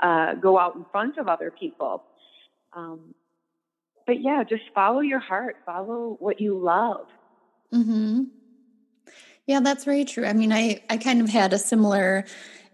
[0.00, 2.04] uh, go out in front of other people.
[2.72, 3.14] Um,
[4.06, 7.06] but yeah, just follow your heart, follow what you love.
[7.74, 8.22] Mm-hmm.
[9.46, 10.26] Yeah, that's very true.
[10.26, 12.24] I mean, I, I kind of had a similar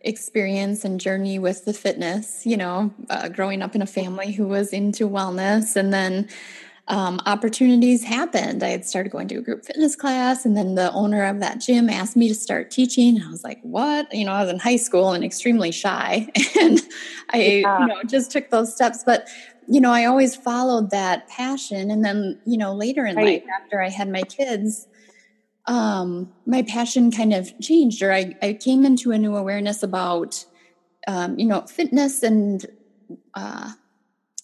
[0.00, 4.46] experience and journey with the fitness, you know, uh, growing up in a family who
[4.46, 5.76] was into wellness.
[5.76, 6.28] And then
[6.88, 8.62] um, opportunities happened.
[8.62, 11.60] I had started going to a group fitness class, and then the owner of that
[11.60, 13.16] gym asked me to start teaching.
[13.16, 16.28] And I was like, "What?" You know, I was in high school and extremely shy,
[16.60, 16.80] and
[17.32, 17.80] I, yeah.
[17.80, 19.04] you know, just took those steps.
[19.06, 19.28] But
[19.68, 21.90] you know, I always followed that passion.
[21.90, 23.42] And then, you know, later in right.
[23.42, 24.88] life, after I had my kids,
[25.66, 30.44] um, my passion kind of changed, or I, I came into a new awareness about,
[31.06, 32.64] um, you know, fitness and
[33.34, 33.72] uh,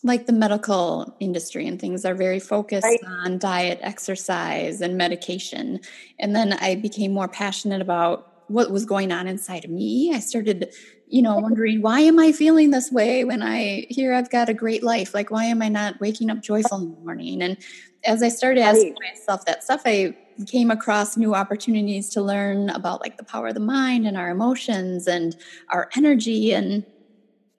[0.05, 3.01] like the medical industry and things are very focused right.
[3.05, 5.81] on diet, exercise, and medication.
[6.21, 10.13] And then I became more passionate about what was going on inside of me.
[10.15, 10.73] I started,
[11.09, 14.55] you know, wondering why am I feeling this way when I hear I've got a
[14.55, 15.15] great life?
[15.15, 17.43] Like, why am I not waking up joyful in the morning?
[17.43, 17.59] And
[18.05, 23.01] as I started asking myself that stuff, I came across new opportunities to learn about
[23.01, 25.37] like the power of the mind and our emotions and
[25.73, 26.85] our energy and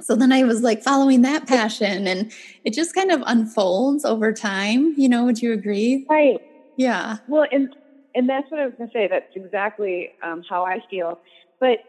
[0.01, 2.31] so then I was like following that passion and
[2.63, 4.93] it just kind of unfolds over time.
[4.95, 6.05] You know, would you agree?
[6.09, 6.37] Right.
[6.77, 7.17] Yeah.
[7.27, 7.67] Well, and
[8.15, 9.07] and that's what I was going to say.
[9.07, 11.19] That's exactly um, how I feel.
[11.59, 11.79] But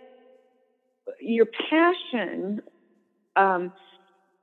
[1.20, 2.60] your passion
[3.36, 3.72] um,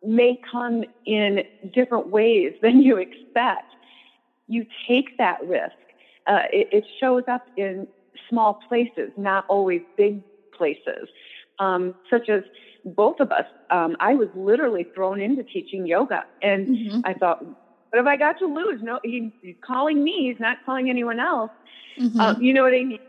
[0.02, 3.76] may come in different ways than you expect.
[4.48, 5.76] You take that risk
[6.28, 7.88] uh, it, it, shows up in
[8.30, 10.22] small places, not always big
[10.58, 11.08] places,
[11.60, 12.44] um, such as
[12.84, 13.46] both of us.
[13.70, 17.00] Um, I was literally thrown into teaching yoga, and mm-hmm.
[17.06, 18.82] I thought, what have I got to lose?
[18.82, 20.30] No, he, he's calling me.
[20.30, 21.52] He's not calling anyone else.
[22.00, 22.20] Mm-hmm.
[22.20, 23.00] Uh, you know what I mean?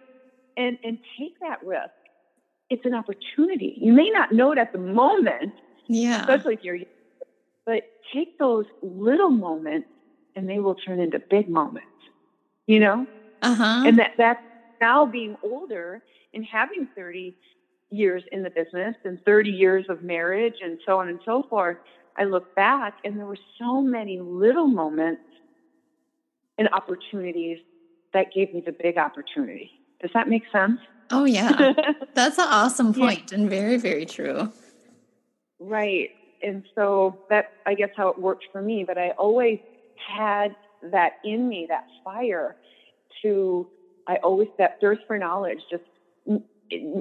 [0.56, 1.90] And and take that risk.
[2.70, 3.76] It's an opportunity.
[3.80, 5.52] You may not know it at the moment,
[5.88, 6.20] yeah.
[6.20, 6.78] Especially if you're,
[7.64, 7.82] but
[8.14, 9.88] take those little moments,
[10.36, 11.88] and they will turn into big moments
[12.68, 13.06] you know?
[13.42, 13.82] Uh-huh.
[13.84, 14.40] And that that's
[14.80, 16.00] now being older
[16.32, 17.34] and having 30
[17.90, 21.78] years in the business and 30 years of marriage and so on and so forth,
[22.16, 25.22] I look back and there were so many little moments
[26.58, 27.58] and opportunities
[28.12, 29.70] that gave me the big opportunity.
[30.00, 30.78] Does that make sense?
[31.10, 31.72] Oh yeah.
[32.14, 33.38] That's an awesome point yeah.
[33.38, 34.52] and very, very true.
[35.58, 36.10] Right.
[36.42, 38.84] And so that, I guess how it worked for me.
[38.86, 39.58] But I always
[39.96, 42.56] had that in me, that fire
[43.22, 43.66] to,
[44.06, 45.84] I always, that thirst for knowledge, just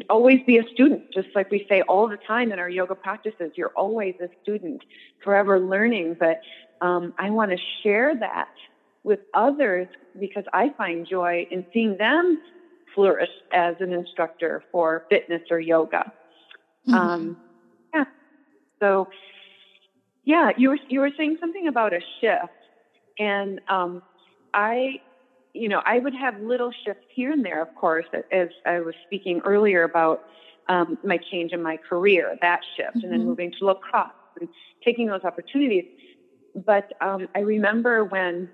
[0.10, 3.52] always be a student, just like we say all the time in our yoga practices.
[3.56, 4.84] You're always a student,
[5.24, 6.18] forever learning.
[6.20, 6.42] But
[6.82, 8.54] um, I want to share that
[9.04, 9.88] with others
[10.20, 12.42] because I find joy in seeing them
[12.96, 16.12] flourish as an instructor for fitness or yoga.
[16.88, 16.94] Mm-hmm.
[16.94, 17.38] Um,
[17.94, 18.06] yeah.
[18.80, 19.10] So,
[20.24, 22.52] yeah, you were you were saying something about a shift,
[23.20, 24.02] and um,
[24.54, 25.02] I,
[25.54, 28.96] you know, I would have little shifts here and there, of course, as I was
[29.06, 30.24] speaking earlier about
[30.70, 33.04] um, my change in my career, that shift, mm-hmm.
[33.04, 33.30] and then mm-hmm.
[33.30, 34.50] moving to LaCrosse and
[34.84, 35.86] taking those opportunities.
[36.66, 38.50] But um, I remember when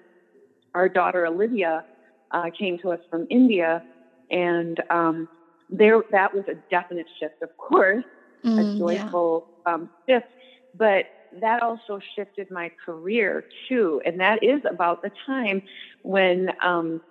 [0.76, 1.86] our daughter Olivia
[2.32, 3.84] uh, came to us from India,
[4.32, 5.28] and um,
[5.70, 8.04] there that was a definite shift, of course,
[8.44, 9.74] mm, a joyful yeah.
[9.74, 10.28] um, shift.
[10.76, 11.06] But
[11.42, 14.02] that also shifted my career too.
[14.06, 15.62] And that is about the time
[16.02, 17.02] when um,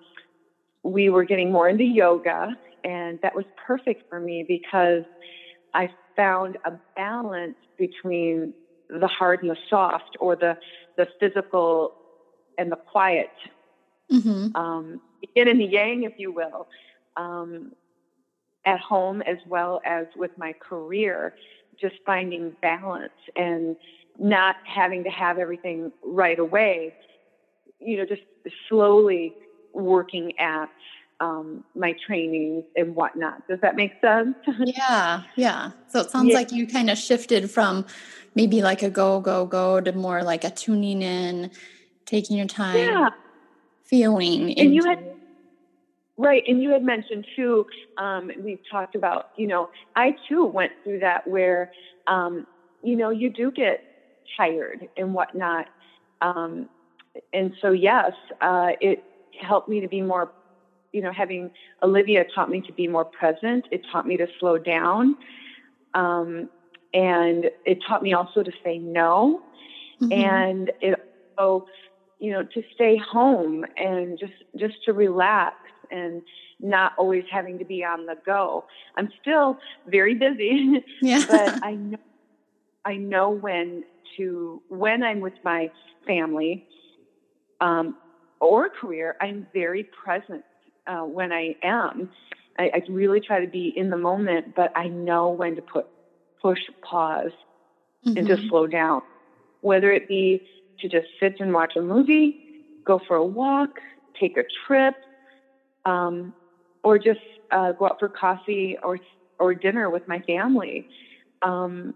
[0.83, 2.57] we were getting more into yoga.
[2.85, 5.05] And that was perfect for me because
[5.75, 8.55] I found a balance between
[8.89, 10.59] the hard and the soft, or the,
[10.97, 11.95] the physical
[12.59, 13.31] and the quiet,
[14.11, 14.55] mm-hmm.
[14.55, 15.01] um,
[15.35, 16.67] yin and the yang, if you will,
[17.17, 17.73] um,
[18.67, 21.35] at home as well as with my career,
[21.81, 23.77] just finding balance and
[24.19, 26.95] not having to have everything right away,
[27.81, 28.23] you know, just
[28.69, 29.35] slowly
[29.73, 30.71] working at
[31.21, 33.47] um, my trainings and whatnot.
[33.49, 34.37] Does that make sense?
[34.65, 35.71] yeah, yeah.
[35.89, 36.35] So it sounds yeah.
[36.35, 37.87] like you kind of shifted from
[38.35, 41.51] maybe like a go, go, go to more like a tuning in,
[42.07, 43.11] taking your time, yeah.
[43.85, 44.43] feeling.
[44.51, 45.13] And into- you had
[46.19, 47.67] Right, and you had mentioned too.
[47.97, 51.73] Um, we've talked about, you know, I too went through that where,
[52.07, 52.47] um,
[52.83, 53.83] you know, you do get
[54.37, 55.67] tired and whatnot.
[56.21, 56.69] Um,
[57.33, 59.05] and so, yes, uh, it
[59.41, 60.33] helped me to be more,
[60.93, 61.51] you know, having
[61.83, 63.67] Olivia taught me to be more present.
[63.71, 65.17] It taught me to slow down.
[65.95, 66.49] Um,
[66.95, 69.43] and it taught me also to say no.
[70.01, 70.13] Mm-hmm.
[70.13, 70.99] And it,
[71.39, 71.67] oh,
[72.19, 75.57] you know, to stay home and just, just to relax
[75.91, 76.23] and
[76.61, 78.65] not always having to be on the go.
[78.97, 81.25] I'm still very busy, yeah.
[81.29, 81.99] but I know
[82.85, 83.85] I know when
[84.17, 85.71] to when I'm with my
[86.07, 86.67] family
[87.61, 87.97] um,
[88.41, 90.45] or career, I'm very present
[90.87, 92.11] uh, when I am,
[92.59, 95.87] I, I really try to be in the moment, but I know when to put
[96.41, 97.31] push pause
[98.05, 98.19] mm-hmm.
[98.19, 98.49] and to mm-hmm.
[98.49, 99.03] slow down.
[99.61, 100.43] Whether it be
[100.81, 103.79] to just sit and watch a movie, go for a walk,
[104.19, 104.97] take a trip,
[105.85, 106.35] um,
[106.83, 107.21] or just
[107.53, 108.99] uh, go out for coffee or
[109.39, 110.89] or dinner with my family.
[111.43, 111.95] Um,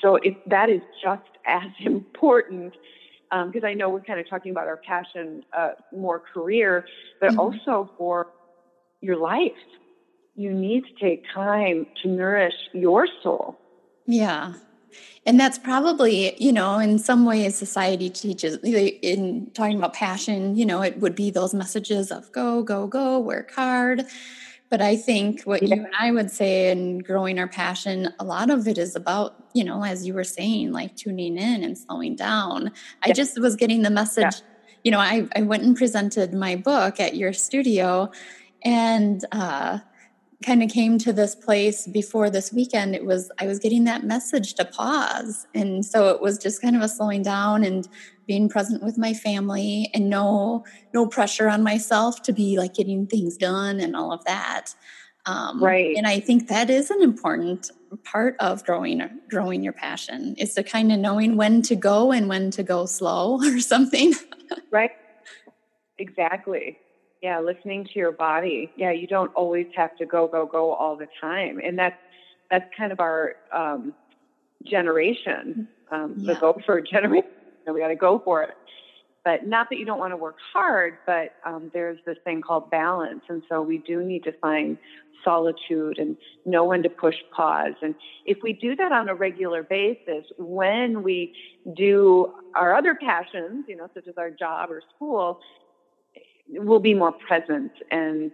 [0.00, 2.74] so that is just as important
[3.30, 6.84] because um, I know we're kind of talking about our passion, uh, more career,
[7.20, 7.38] but mm-hmm.
[7.38, 8.28] also for
[9.00, 9.52] your life.
[10.34, 13.58] You need to take time to nourish your soul.
[14.06, 14.54] Yeah.
[15.26, 20.64] And that's probably, you know, in some ways society teaches in talking about passion, you
[20.64, 24.06] know, it would be those messages of go, go, go, work hard.
[24.70, 25.74] But I think what yeah.
[25.74, 29.34] you and I would say in growing our passion, a lot of it is about,
[29.52, 32.66] you know, as you were saying, like tuning in and slowing down.
[32.66, 32.70] Yeah.
[33.02, 34.80] I just was getting the message, yeah.
[34.84, 38.12] you know, I, I went and presented my book at your studio
[38.64, 39.80] and uh,
[40.44, 42.94] kind of came to this place before this weekend.
[42.94, 45.46] It was, I was getting that message to pause.
[45.54, 47.86] And so it was just kind of a slowing down and
[48.30, 50.62] being present with my family and no
[50.94, 54.72] no pressure on myself to be like getting things done and all of that
[55.26, 57.72] um, right and i think that is an important
[58.04, 62.28] part of growing growing your passion is to kind of knowing when to go and
[62.28, 64.14] when to go slow or something
[64.70, 64.92] right
[65.98, 66.78] exactly
[67.22, 70.96] yeah listening to your body yeah you don't always have to go go go all
[70.96, 71.98] the time and that's
[72.50, 73.94] that's kind of our um,
[74.64, 76.34] generation um, yeah.
[76.34, 77.30] the gopher generation
[77.72, 78.56] we got to go for it.
[79.24, 82.70] But not that you don't want to work hard, but um, there's this thing called
[82.70, 83.20] balance.
[83.28, 84.78] And so we do need to find
[85.22, 86.16] solitude and
[86.46, 87.74] know when to push pause.
[87.82, 87.94] And
[88.24, 91.34] if we do that on a regular basis, when we
[91.76, 95.40] do our other passions, you know, such as our job or school,
[96.52, 98.30] we'll be more present and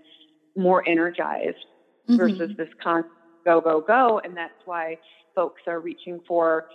[0.57, 1.57] more energized
[2.09, 2.17] mm-hmm.
[2.17, 3.12] versus this constant
[3.47, 4.21] go, go, go.
[4.23, 4.99] And that's why
[5.35, 6.67] folks are reaching for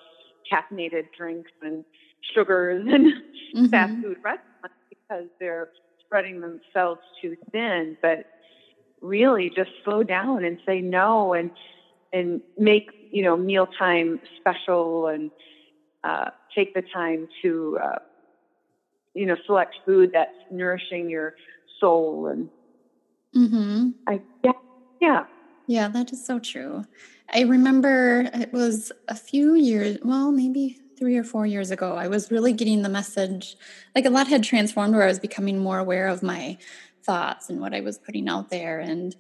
[0.52, 1.84] caffeinated drinks and
[2.34, 3.06] sugars and
[3.56, 3.66] mm-hmm.
[3.68, 5.70] fast food restaurants because they're
[6.00, 7.98] spreading themselves too thin.
[8.02, 8.26] But
[9.02, 11.52] really, just slow down and say no, and
[12.14, 15.32] and make you know mealtime special, and
[16.04, 18.00] uh, take the time to uh,
[19.14, 21.36] you know select food that's nourishing your
[21.80, 22.50] soul and.
[23.36, 23.92] Mm-hmm.
[24.08, 24.52] I yeah
[25.00, 25.24] yeah
[25.68, 26.84] yeah that is so true.
[27.34, 32.08] I remember it was a few years, well, maybe three or four years ago, I
[32.08, 33.56] was really getting the message
[33.96, 36.58] like a lot had transformed where I was becoming more aware of my
[37.04, 39.16] thoughts and what I was putting out there and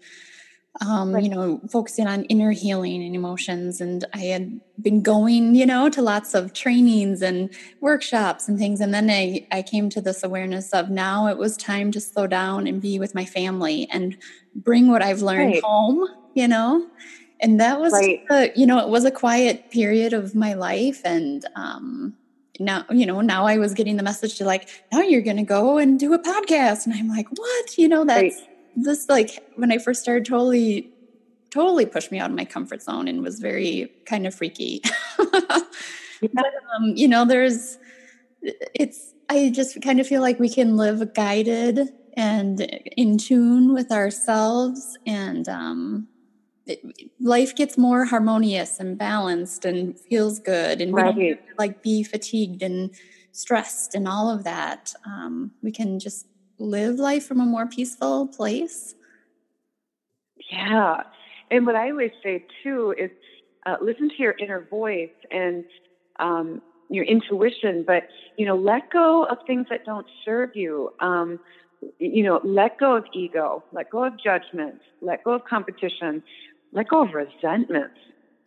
[0.79, 1.23] um, right.
[1.23, 3.81] you know, focusing on inner healing and emotions.
[3.81, 8.79] And I had been going, you know, to lots of trainings and workshops and things.
[8.79, 12.25] And then I, I came to this awareness of now it was time to slow
[12.25, 14.17] down and be with my family and
[14.55, 15.63] bring what I've learned right.
[15.63, 16.87] home, you know,
[17.41, 18.23] and that was right.
[18.29, 22.15] a, you know it was a quiet period of my life and um
[22.59, 25.77] now you know now i was getting the message to like now you're gonna go
[25.77, 28.47] and do a podcast and i'm like what you know that's right.
[28.75, 30.91] This like when i first started totally
[31.49, 34.81] totally pushed me out of my comfort zone and was very kind of freaky
[35.17, 36.45] but,
[36.75, 37.77] um, you know there's
[38.41, 42.61] it's i just kind of feel like we can live guided and
[42.97, 46.07] in tune with ourselves and um
[47.19, 51.15] life gets more harmonious and balanced and feels good and right.
[51.15, 52.91] we don't to, like be fatigued and
[53.31, 56.27] stressed and all of that um, we can just
[56.61, 58.95] live life from a more peaceful place?
[60.51, 61.03] Yeah.
[61.49, 63.11] And what i always say too is
[63.65, 65.65] uh, listen to your inner voice and
[66.19, 68.07] um, your intuition but
[68.37, 70.93] you know let go of things that don't serve you.
[70.99, 71.39] Um,
[71.99, 76.21] you know let go of ego let go of judgment let go of competition
[76.73, 77.97] let go of resentments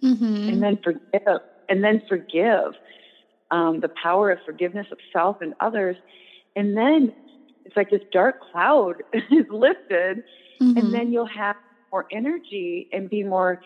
[0.02, 0.48] mm-hmm.
[0.48, 2.74] and then forgive and then forgive
[3.50, 5.96] um, the power of forgiveness of self and others.
[6.56, 7.12] And then
[7.64, 10.22] it's like this dark cloud is lifted
[10.60, 10.76] mm-hmm.
[10.76, 11.56] and then you'll have
[11.92, 13.60] more energy and be more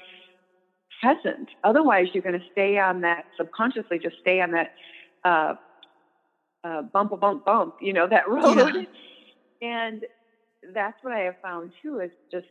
[1.00, 4.74] present otherwise you're going to stay on that subconsciously just stay on that
[5.24, 5.54] uh,
[6.64, 8.86] uh, bump a bump bump you know that road
[9.62, 9.68] yeah.
[9.86, 10.04] and
[10.74, 12.46] that's what i have found too is just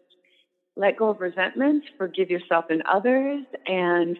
[0.78, 4.18] let go of resentment, forgive yourself and others, and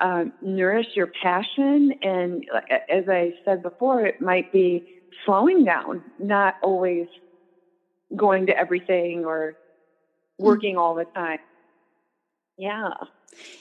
[0.00, 1.92] uh, nourish your passion.
[2.02, 2.44] And
[2.90, 7.06] as I said before, it might be slowing down, not always
[8.14, 9.56] going to everything or
[10.40, 10.44] mm.
[10.44, 11.38] working all the time.
[12.58, 12.90] Yeah.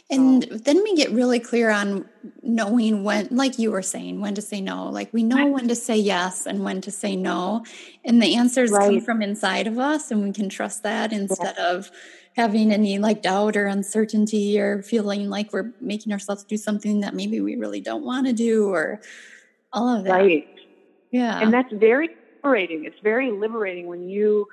[0.10, 2.08] And then we get really clear on
[2.42, 4.90] knowing when, like you were saying, when to say no.
[4.90, 7.66] Like we know when to say yes and when to say no.
[8.06, 8.86] And the answers right.
[8.86, 11.72] come from inside of us, and we can trust that instead yeah.
[11.72, 11.92] of
[12.36, 17.14] having any like doubt or uncertainty or feeling like we're making ourselves do something that
[17.14, 19.02] maybe we really don't want to do or
[19.74, 20.12] all of that.
[20.12, 20.48] Right.
[21.16, 21.40] Yeah.
[21.40, 22.10] And that's very
[22.44, 22.84] liberating.
[22.84, 24.48] It's very liberating when you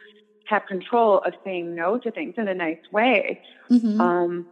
[0.47, 3.43] have control of saying no to things in a nice way.
[3.69, 4.01] Mm-hmm.
[4.01, 4.47] Um,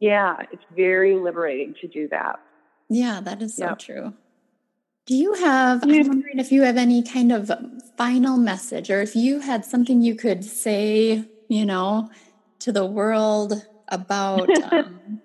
[0.00, 2.40] yeah, it's very liberating to do that.
[2.88, 3.78] Yeah, that is so yep.
[3.78, 4.14] true.
[5.04, 7.50] Do you have, I'm wondering if you have any kind of
[7.98, 12.08] final message or if you had something you could say, you know,
[12.60, 14.48] to the world about.
[14.72, 15.20] Um...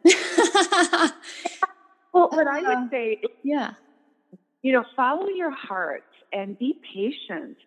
[2.11, 3.75] well, what I would uh, say yeah,
[4.61, 6.03] you know, follow your heart
[6.33, 7.57] and be patient.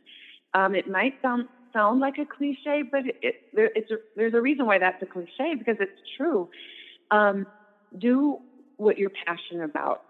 [0.54, 4.40] Um, it might sound sound like a cliche, but it, there, it's a, there's a
[4.40, 6.48] reason why that's a cliche because it's true.
[7.10, 7.46] Um,
[7.96, 8.38] do
[8.76, 10.02] what you're passionate about.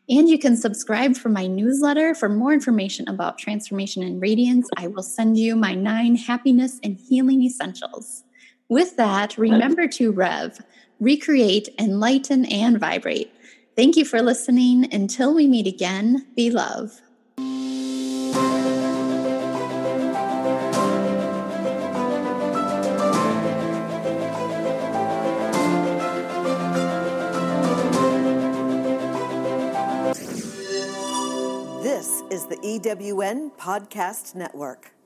[0.10, 4.68] And you can subscribe for my newsletter for more information about transformation and radiance.
[4.76, 8.24] I will send you my nine happiness and healing essentials.
[8.70, 10.60] With that, remember to rev,
[11.00, 13.32] recreate, enlighten, and vibrate.
[13.76, 14.92] Thank you for listening.
[14.94, 17.02] Until we meet again, be love.
[32.70, 34.99] EWN Podcast Network.